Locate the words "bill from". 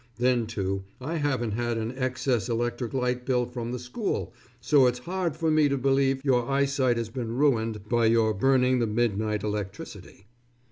3.23-3.71